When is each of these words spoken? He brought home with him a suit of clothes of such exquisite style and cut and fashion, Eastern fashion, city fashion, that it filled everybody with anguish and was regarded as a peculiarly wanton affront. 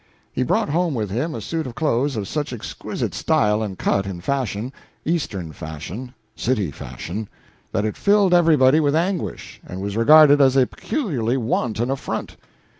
He 0.33 0.41
brought 0.41 0.69
home 0.69 0.95
with 0.95 1.11
him 1.11 1.35
a 1.35 1.41
suit 1.41 1.67
of 1.67 1.75
clothes 1.75 2.15
of 2.15 2.27
such 2.27 2.51
exquisite 2.51 3.13
style 3.13 3.61
and 3.61 3.77
cut 3.77 4.07
and 4.07 4.23
fashion, 4.23 4.73
Eastern 5.05 5.51
fashion, 5.51 6.15
city 6.35 6.71
fashion, 6.71 7.29
that 7.71 7.85
it 7.85 7.95
filled 7.95 8.33
everybody 8.33 8.79
with 8.79 8.95
anguish 8.95 9.61
and 9.63 9.79
was 9.79 9.95
regarded 9.95 10.41
as 10.41 10.55
a 10.57 10.65
peculiarly 10.65 11.37
wanton 11.37 11.91
affront. 11.91 12.35